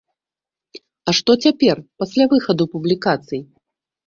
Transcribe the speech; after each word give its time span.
А 1.11 1.13
што 1.17 1.31
цяпер, 1.45 1.83
пасля 2.01 2.25
выхаду 2.33 2.69
публікацый? 2.73 3.45